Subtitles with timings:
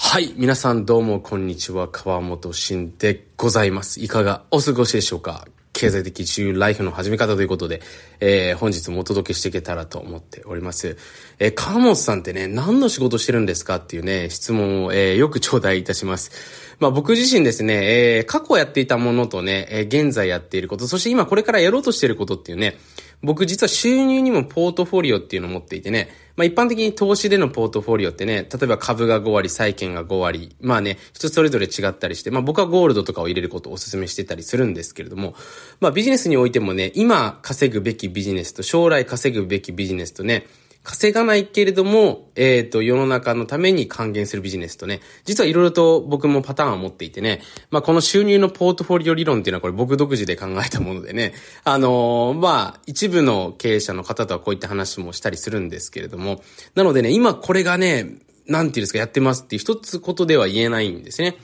[0.00, 0.32] はい。
[0.36, 1.88] 皆さんどうもこんにちは。
[1.88, 4.00] 川本慎でございます。
[4.00, 5.44] いかがお過ごしでしょうか？
[5.72, 7.82] 経済的自由ライフの始め方ということで、
[8.20, 10.96] えー、本日もお届けしていけたらと思っております。
[11.40, 16.30] えー、川本さんってね、何の仕事してるんですかっていうね、質問を、えー、よく頂戴いたします。
[16.78, 22.78] まあ僕自身ですね、えー、過去やっていたものとね、えー、現在やっていること、そして今これからやろうとしていることっていうね、
[23.22, 35.34] 僕実は収入にもポートフォリオっていうのを持っていてね、まあ一般的に投資でのポートフォリオってね、例えば株が5割、債券が5割、まあね、人それぞれ違ったりして、まあ僕はゴールドとかを入れることをお勧めしてたりするんですけれども、
[35.80, 40.46] まあビジネスにおいてもね、今稼ぐべきビジネスと将来稼ぐべきビジネスとね、
[40.88, 51.34] 稼がないけれども、えっ、ー、と、世の中のために還元するビジネスとね、実はいろいろと僕もパターンを持っていてね、まあ、この収入のポートフォリオ理論っていうのはこれ僕独自で考えたものでね、
[51.64, 56.40] あのー、まあ、一部の経営者の方とはこういった話もしたりするんですけれども、
[56.74, 58.06] なのでね、今これがね、
[58.46, 61.36] なんていうんですか、やってますっていう一つことでは言えないんですね。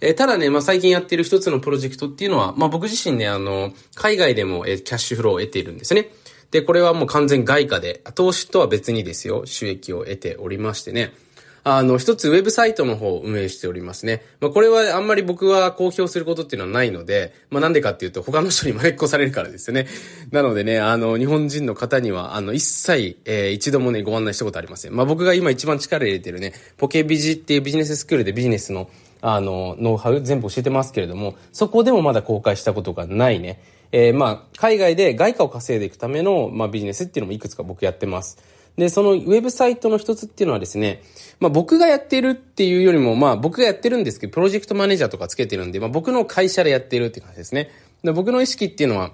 [0.00, 6.12] えー、ただね、まあ、最近やってる一つのプロジェクトっていうのは、まあ、僕自身ね、あの、海外でも、えー、キャッシュフローを得ているんですね。
[6.56, 11.12] で、これはもう完全外貨で、投資とは別にですよ、収益を得ておりましてね。
[11.64, 14.22] あの、一つウェブサイトの方を運営しておりますね。
[14.40, 19.86] まあ、これはあんまり僕は公表することっていうのはないので、まあ、なんでかっていうと他の人に真似っこされるからですよね。
[20.30, 24.96] なのでね、あの、日本人の方には、あの、一切、えー、一度もね、ご案内したことありません。
[24.96, 28.88] まあ、僕が今一番力入れてるね、ポケビジっていうビジネススクールでビジネスの、
[29.20, 33.60] あの、ノウハウ全部教えてますけれども、そこでもまだ公開したことがないね。
[33.92, 38.38] えー、まあ、海外で外貨を稼いでいくための、まあ、ビジネスっていうのもいくつか僕やってます。
[38.76, 41.02] で、そのウェブサイトの一つっていうのはですね、
[41.40, 47.70] まあ僕がやってるっていうよりも、まあ僕がやってるんですけど、プロジェクトマネージャーとかつけてるんで、まあ僕の会社でやってるって感じですね。
[48.04, 49.12] で僕の意識っていうのは、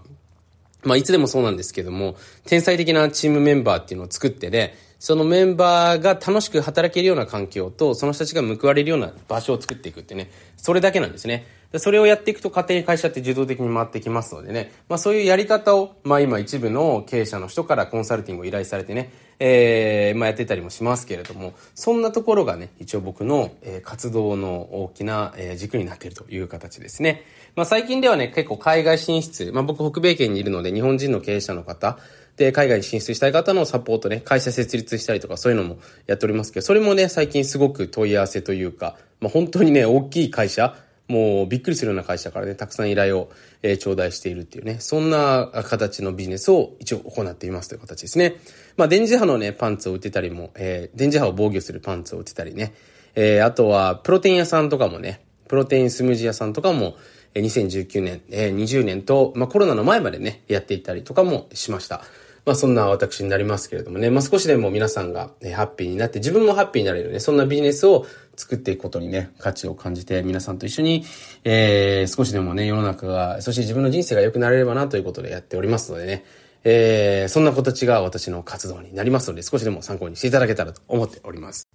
[0.82, 11.46] まあいつでもそうなんですけども、天才的なチームメンバーっていうのを作ってで、そのメンバーが楽しく働けるような環境と、その人たちが報われるような場所を作っていくってね、それだけなんですね。
[11.78, 27.24] それをやっていくと家庭会社って自動的に回ってきますのでね、まあそういうやり方を、まあ今一部の経営者の人からコンサルティングを依頼されてね、えー、まあやってたりもしますけれども、そんなところがね、一応僕の、えー、活動の大きな、えー、軸になっているという形ですね。
[27.56, 31.98] まあ最近ではね、結構海外進出、まあ僕北米圏にいるので日本人の経営者の方、
[32.36, 40.76] で、海外に進出したい方のサポートね、会社設立したりとかそういうのもやっておりますけど、それもね、最近すごく問い合わせというか、まあ本当にね、大きい会社、
[41.12, 43.30] もうびっくりするような会社からね、たくさん依頼を、
[43.62, 48.36] えー、頂戴しているっていうね、そんな形のビジネスを一応行っていますという形ですね。
[48.78, 52.72] まあ、電磁波のね、パンツを売ってたりも、えー、電磁波を防御するパンツを売ってたりね、
[53.14, 56.96] えー、あとは、プロテイン屋さんとかもね、プロテインスムージー屋さんとかも、
[57.34, 62.02] 2019年、え、20年と、まあ、コロナの前までね、やっていたりとかもしました。
[62.44, 71.04] まあそんな私になりますけれどもね、まあ少しでも皆さんが、ね、ハッピーになって自分もハッピーになれるね、そんなビジネスを作っていくことにね、価値を感じて皆さんと一緒に、
[71.44, 76.24] えー、少しでもね、世の中が、そして自分の人生が良くなれればなということでやっておりますのでね、
[76.64, 81.68] えー、そんな形が私の活動になりますので、少しでも参考にしていただけたらと思っております。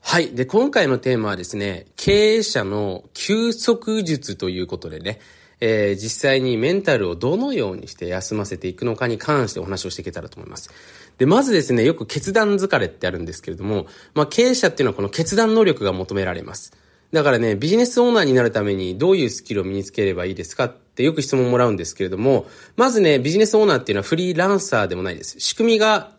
[0.00, 0.34] はい。
[0.34, 5.18] で、今回のテーマはですね、経営者の休息術ということでね、
[5.60, 10.70] えー、実際にメンタルをどのようにして休ませていくのかに関してお話をしていけたらと思います。
[11.18, 16.72] で、まずですね、よく決断疲れってあるんですけれども、まあ、経営者っていうのはこの決断能力が求められます。
[17.12, 25.38] だからね、ビジネスオーナーになるためにどういうスキルを身につければいいですかってよく質問もらうんですけれども、まずね、ビジネスオーナーっていうのはフリーランサーでもないです。
[25.38, 26.14] 仕組みが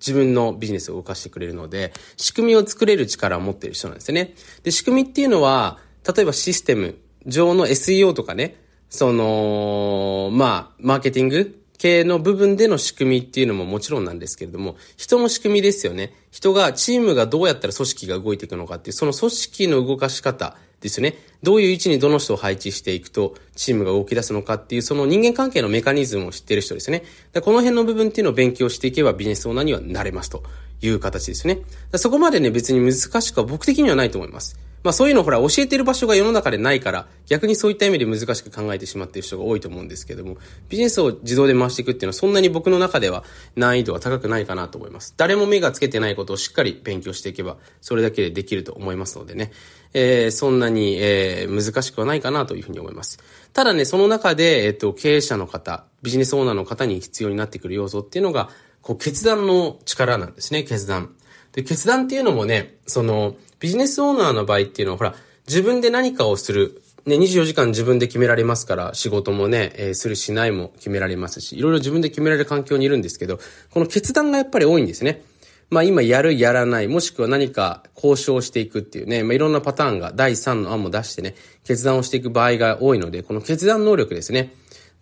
[0.00, 4.34] 自分のビジネスを動かしてくれるので、仕組みを作れる力を持っている人なんですよね。
[4.62, 5.78] で、仕組みっていうのは、
[6.16, 6.96] 例えばシステム、
[7.26, 8.56] 上の SEO とかね、
[8.88, 16.12] その、まあ、マーケティング系の部分での仕組みっていうのももちろんなんですけれども、人の仕組みですよね。
[16.30, 21.16] 人が、チームがどうやったら組織が動いていくのかっていう、その組織の動かし方ですよね。
[21.42, 27.02] どういう位置にどの人を配置していくと、チームが動き出すのかっていう、その人間関係のメカニズムを知ってる人ですね。
[27.32, 30.42] この辺の部分っていうのを勉強していけばビジネスオーナーにはなれますと
[30.82, 31.60] いう形ですね。
[31.94, 34.58] そこまでね、別に難しくは僕的にはないと思います。
[34.82, 40.36] まあそういうのほら教えてる場所が世の中でないから逆にそういった意味で難しく考えてしまっている人が多いと思うんですけども
[40.68, 43.24] ビジネスを自動で回していくっていうのはそんなに僕の中では
[43.56, 45.14] 難易度は高くないかなと思います。
[45.16, 49.52] 誰も目がつけてないことをしっかり勉強していけばそれだけでできると思いますのでね、
[49.92, 53.18] えー、そんなに、えー、難しくはないかなというふうに思います。
[53.52, 58.50] ただね、その中で、えっ、と、経営者の方、ビジネスオーナーの方に必要になってくる要素っていうのが、
[58.80, 61.14] こう、決断の力なんですね、決断。
[61.60, 65.14] で、決断っていうのもね、その、ビジネスオーナーの場合っていうのは、ほら、
[65.46, 66.82] 自分で何かをする。
[67.06, 73.38] ね、24時間自分で決められますから、仕事もね、えー、するしないも決められますし、いろいろ自分で決められる環境にいるんですけど、
[73.70, 75.22] この決断がやっぱり多いんですね。
[75.70, 81.34] まあ今やる、やらない、もしくは何か交渉していくっていうね、まあいろんなパターンが第3の案も出してね、
[81.64, 84.52] 決断をしていく場合が多いので、この決断能力ですね。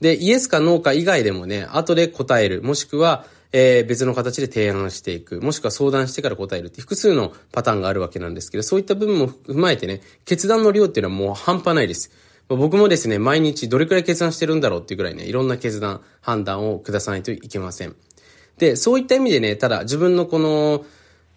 [0.00, 12.10] で、イエスかノーか以外でもね、後で答える、もしくは、えー、別の形で提案していく、もしくは相談してから答えるって複数のパターンがあるわけなんですけど、そういった部分も踏まえてね、決断の量っていうのはもう半端ないです。
[12.48, 17.94] 僕もですね、毎日どれくらい決断してるんだろうっていうくらいね、いろんな決断、判断を下さないといけません。
[18.58, 20.84] で、そういった意味でね、ただ自分のこの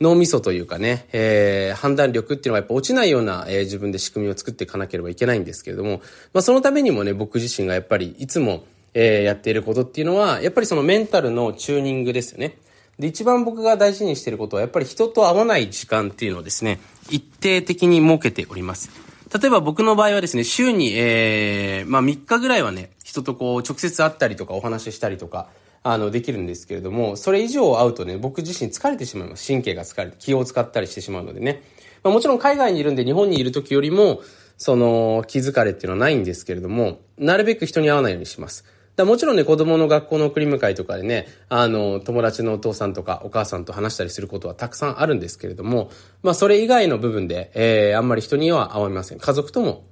[0.02, 6.02] 脳みそというかね、えー、判断力っていうのはやっぱ落ちないような、えー、自分で仕組みを作っていかなければいけないんですけれども、
[6.34, 12.58] まあそのためにもね、僕自身がやっぱりいつも、えー、やっていることっていうのは、やっぱりそのメンタルのチューニングですよね。
[13.00, 16.80] で、一番僕が大事にしていることは、やっぱり人と会わない時間っていうのをですね、
[17.10, 18.90] 一定的に設けております。
[19.34, 25.48] 例えば僕の場合はですね、週に、えー、まあ3日ぐらいはね、人とこう直接会ったりとかお話ししたりとか、
[25.84, 29.48] あの、できるんですけれども、それ以上会うとね、僕自身疲れてしまいます。
[29.48, 31.64] 神経が疲れて、気を使ったりしてしまうのでね。
[32.04, 34.22] まあ、もちろん海外にいるんで日本にいる時よりも、
[34.58, 38.64] その、気疲れっていうのはないんですけれども、なるべく人に会わないようにします。
[39.01, 45.92] だもちろんね、子供の学校の送り迎えとかでね、あの、友達のお父さんとかお母さんと話したりすることはたくさんあるんですけれども、
[46.24, 49.19] まあ、それ以外の部分で、えー、あんまり人には会わません。
[49.19, 49.86] 家族とも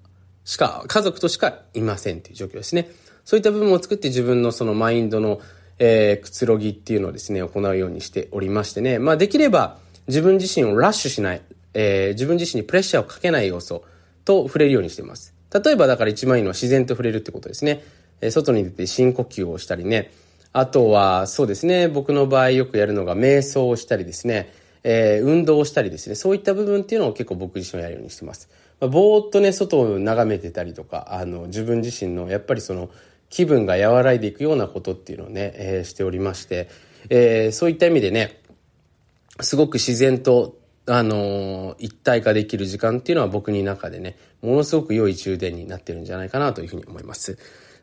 [0.45, 2.89] しか、家族としかいませんっていう状況ですね。
[3.25, 5.39] そういった部分を作って自分のそのマインドの
[5.79, 8.99] えー、くつろぎっていうのをですね、行うようにしておりましてね。
[8.99, 9.77] まあできれば
[10.07, 11.41] 自分自身をラッシュしない、
[11.73, 13.83] えー、自分自身にプレッシャーをかけない要素
[14.25, 15.33] と触れるようにしています。
[15.51, 17.83] 例えばだから一番いいのは自然と触れるってことですね。
[18.21, 20.11] え、外に出て深呼吸をしたりね。
[20.51, 24.51] あとはそうですね、僕の場合よくやるのが瞑想をしたりですね。
[24.83, 26.15] えー、運動をしたりですね。
[26.15, 28.49] そういった部分っていうのを結構僕自身はやるようにしてます。
[28.79, 32.89] まあ、ぼーっとね、外を眺めてたりとか、あの、自分自身のやっぱりその、
[33.29, 36.69] 気分が和らいでいくようなことっていうのをね、えー、しておりまして、
[37.09, 38.41] えー、そういった意味でね、
[39.41, 40.57] すごく自然と、
[40.87, 47.37] あの、一体化できる時間っていうのは僕に中でね、ものすごく良い充電になってるんじゃないかなというふうに思います。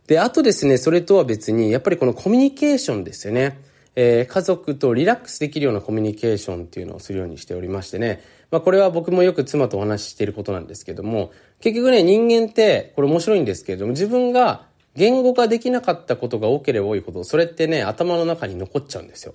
[0.06, 3.58] で、あとですね、それとは別に、やっぱりこのコミュニケーションですよね。
[3.97, 8.23] えー、家族とリラックスできるようなコミュニケーションっていうのをするようにしておりましてね。
[8.50, 19.35] まあこれは僕もよく妻とお話ししていることなんですけども、結局ね、人間って、これ面白いんですけれども、自分が言語化できなかったことが多ければ多いほど、それってね、頭の中に残っちゃうんですよ。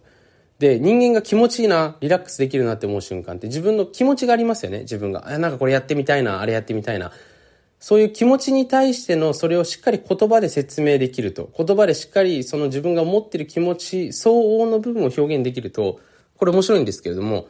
[0.60, 5.38] で、人間が気持ちいいな、リラックスできるなって思う瞬間って自分の気持ちがありますよね、自分が。
[5.40, 7.12] なんかこれやってみたいな、あれやってみたいな。
[7.82, 11.52] そういう気持ちに対してのそれをしっかり言葉で説明できると。
[11.58, 16.00] 言葉でしっかりその自分が持ってる気持ち、相応の部分を表現できると、
[16.38, 17.48] これ面白いんですけれども、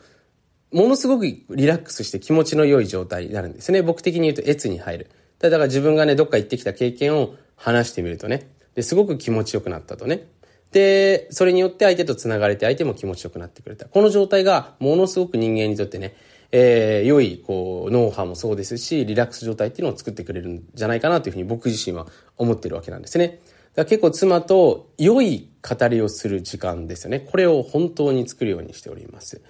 [0.71, 3.81] ものすごくリラックスして気持ちの良い状態になるんですね。
[3.81, 5.09] 僕的に言うと、越に入る。
[5.39, 8.47] だから自分がね、どっか行ってきた経験を話してみるとね。
[8.73, 10.27] で、すごく気持ちよくなったとね。
[10.71, 13.85] で、それによって相手と繋がれて相手も気持ちよくなってくれた。
[13.85, 16.15] この状態がものすごく人間にとってね、
[16.51, 22.07] えー、良い、こう、ノウハウもそうですし、リラックス状態っていうのを作ってくれるんじゃないかなというふうに僕自身は
[22.37, 23.39] 思ってるわけなんですね。
[23.75, 27.21] だ結構妻と良い語りをする時間ですよね。
[27.21, 29.41] これを本当に作るようにしております。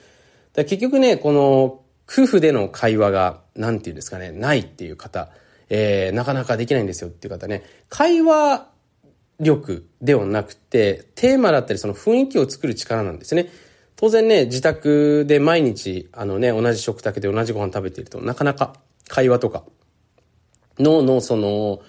[0.53, 5.29] だ結局ね、この夫婦での会話が、なんていうんですかね、ないっていう方、
[5.69, 8.67] えー、なかなかできないんですよっていう方ね、会話
[9.39, 13.47] 力ではなくて、テーマだったりその雰囲気を作る力なんですね。
[14.01, 18.73] 当然ね、自宅で毎日、あのね、同じ食卓で同じご飯食べていると、なかなか
[19.07, 19.63] 会話とか、
[20.79, 21.81] 脳のその、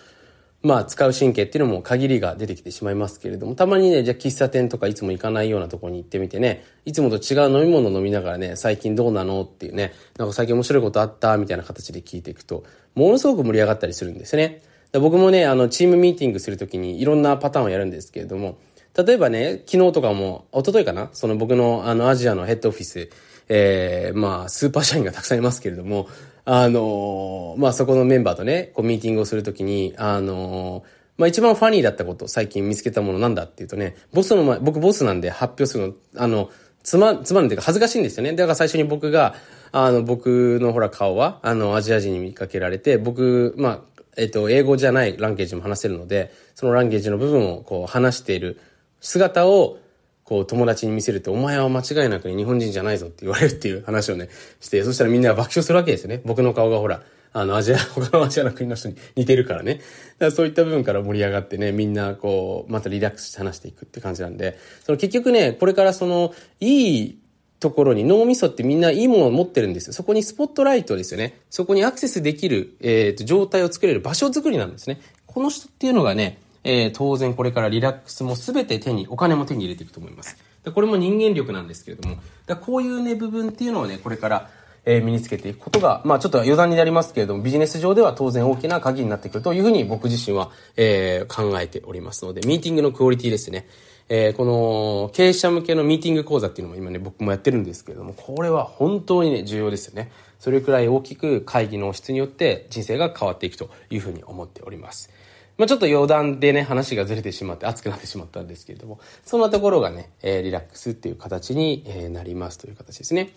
[0.60, 14.60] まあ、使う神経っていうのも限りが出てきてしまいますけれども、たまにね、じゃあ喫茶店とかいつも行かないようなとこに行ってみてね、いつもと違う飲み物飲みながらね、最近どうなのっていうね、なんか最近面白いことあったみたいな形で聞いていくと、ものすごく盛り上がったりするんですね。
[15.00, 18.58] 僕もね、あの、チームミーティングするときにいろんなパターンをやるんですけれども、
[18.96, 21.10] 例えばね、昨日とかも、一昨日かな？
[21.12, 23.10] その僕のあの、アジアのヘッドオフィス、
[23.48, 26.08] えー、まあ、スーパー社員がたくさんいますけれども、
[26.44, 36.50] あのー、まあ、そこのメンバーとね、こう、ミーティングをするときに、あのーまあ一番ファニーだったこと、最近見つけたものなんだっていうとね、ボスの前、僕ボスなんで発表するの、あの、
[36.82, 38.32] つま、つまんっていうか恥ずかしいんですよね。
[38.32, 39.34] だから最初に僕が、
[39.72, 48.58] あの、僕のほら顔は、あの、アジア人に見かけられて、僕、まあ、えっと、英語じゃないランゲージも話せるので、そのランゲージの部分をこう話している
[49.02, 49.78] 姿を、
[50.24, 54.30] こう友達に見せると、お前は間違いなく日本人じゃないぞって言われるっていう話をね、
[54.60, 56.22] して、 そしたらみんな爆笑するわけですよね。
[56.24, 57.02] 僕の顔がほら、
[57.34, 59.74] あの、アジア、他のアジアの国の人に似てるからね。
[59.74, 59.84] だか
[60.20, 67.18] らそういった部分から盛り上がってね、みんなこう、またリラックスして話していくって感じなんで、その結局ね、これからその、いい
[67.58, 69.92] ところに脳みそってみんないいものを持ってるんですよ。
[69.92, 71.40] そこにスポットライトですよね。
[71.48, 75.00] そこにアクセスできる、えっ、ー、と、状態を作れる場所づくりなんですね。
[75.26, 80.36] この人っていうのがね、えー、当然これからリラックスも全て手に、お金も手に入れていくと思います。
[80.64, 82.16] でこれも人間力なんですけれども、
[82.46, 84.50] だこういうね、部分っていうのをね、これから、
[84.84, 93.66] えー、身につけていくことが、まあちょっと余談になりますけれども、ビジネス上では当然大きな鍵になってくるというふうに僕自身は、えー、考えておりますので、ミーティングのクオリティですね。
[94.08, 100.10] えー、この経営者向けのミーティング講座っていうのも今ね、僕もやってるんですけれども、これは本当にね、重要ですよね。
[100.38, 105.10] それくらい大きく会議の質によって人生が変わっていくというふうに思っております。
[105.58, 113.30] まあ、ちょっと余談でね、話がずれてしまって熱くなってしまったんですけれども、そんなところがね、えー、リラックスっていう形に、えー、なりますという形ですね。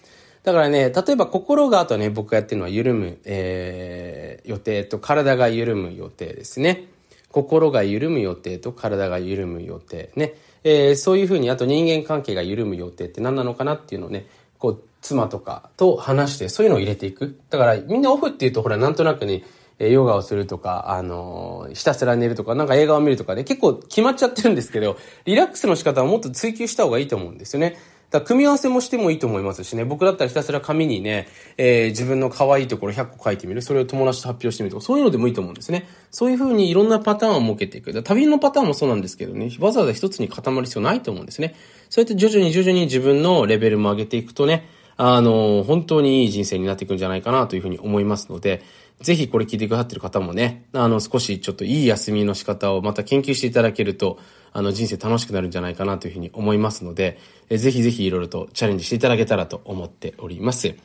[0.43, 6.85] だからね、例えば心があとね、僕がやってるのは緩む、えー、予定と体が緩む予定ですね。
[7.31, 10.35] 心が緩む予定と体が緩む予定ね。
[10.63, 17.39] えー、そういうふうに、あと人間関係が緩む予定って何なのかなっていうのをね、こう、妻とかと話して、そういうのを入れていく。
[17.49, 19.43] だから、みんなオフっていうと、ほら、なんとなくね、
[19.79, 27.77] えヨガをするとか、あの、ひたすら寝るとか、なんか映画を見るとかで、ね、結構決まっちゃってるんですけど、リラックスの仕方はもっと追求した方がいいと思うんですよね。
[28.11, 31.27] だ組み合わせもしてもいいと思いますしね、僕だったらひたすら紙にね、
[31.57, 33.61] えー、自分の可愛いところ100個書いてみる。
[33.61, 35.87] それを友達と発表してみるとか、そういうのでもいいと思うんですね。
[36.11, 37.91] そういう風にいろんなパターンを設けていく。
[37.91, 41.55] だ旅のパターンもそうなんですけどね、わざわざ一つに固まる必要ないと思うんですね。
[41.89, 48.63] そうやって徐々に徐々に自分のレベルも上げていくとね、あの、本当にいい人生になっていくんじゃないかなというふうに思いますので、
[49.01, 54.19] ぜひこれ聞いてくださってる方もね、あの、少しちょっといい休みの仕方をまた研究していただけると、
[54.53, 60.75] あの、人生楽しくなるんじゃないかなというふうに思いますので、ぜひぜひいろいろとチャレンジしていただけたらと思っております。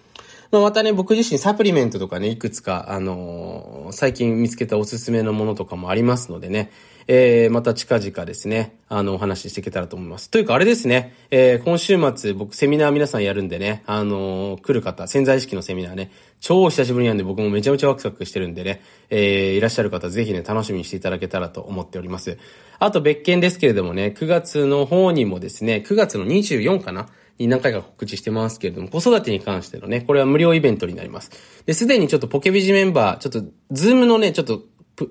[0.51, 6.73] まあ、またね、僕自身サプリメントとかね、いくつか、あのー、最近見つけたおすすめのものとかもありますのでね、
[7.07, 10.29] えー、また近々ですね、あの、お話ししていけたらと思います。
[10.29, 22.39] というか、あれですね、えー、今週末僕セミナー皆さんやるんでね、あのー、来る方、潜在意識のセミナーね、超久しぶりなんで僕もめちゃめちゃワクワクしてるんでね、えー、いらっしゃる方ぜひね、楽しみにしていただけたらと思っております。
[22.81, 27.09] あと別件ですけれどもね、9月の方にもですね、9月の24かな
[27.41, 31.31] に何回か告知してますけれども、子育てに関してのね、これは無料イベントになります。
[31.65, 34.63] で、すでにちょっとポケビジメンバー、ちょっと、 Zoom のね、ちょっと、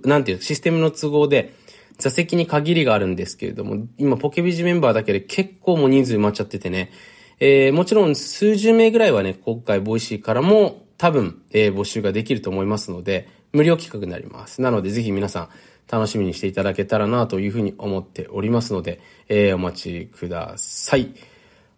[0.04, 1.54] なんていう、システムの都合で、
[1.98, 6.92] 座席に限りがあるんですけれども、今ポケビジメンバーだけで結構もう人数埋まっちゃっててね、
[7.40, 14.62] えー、もちろん数十名ぐらいはね、今回 Voicy からも多分、えー、募集ができると思いますので、無料企画になります。
[14.62, 15.50] なのでぜひ皆さん
[15.92, 21.10] 楽しみにしていただけたらなというふうに思っておりますので、えー、お待ちください。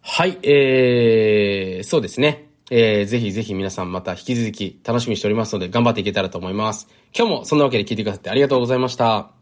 [0.02, 2.48] はい、えー、そうですね。
[2.72, 6.88] えー、ぜひぜひ皆さんまた引き続き楽しみにしておりますので頑張っていけたらと思います。
[7.16, 9.41] 今日もそんなわけで聞いてくださってありがとうございました。